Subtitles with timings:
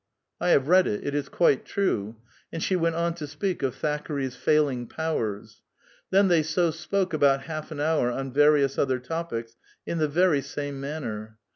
[0.41, 2.15] ''I have read it; it is quite trae."
[2.51, 5.61] And she went on to speak of Thackeray's failing powers.
[6.09, 10.41] Then they so spoke about half an hour on various other topics in the ver}*
[10.41, 11.37] same manner.